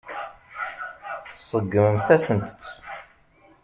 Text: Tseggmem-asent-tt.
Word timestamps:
Tseggmem-asent-tt. 1.31 2.67